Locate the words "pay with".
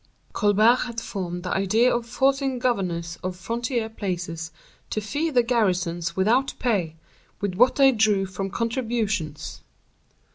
6.57-7.53